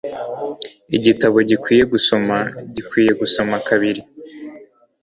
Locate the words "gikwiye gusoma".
1.49-2.37, 2.73-3.55